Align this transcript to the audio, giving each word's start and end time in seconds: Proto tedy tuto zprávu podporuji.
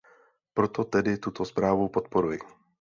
Proto 0.57 0.83
tedy 0.87 1.17
tuto 1.17 1.45
zprávu 1.45 1.89
podporuji. 1.89 2.39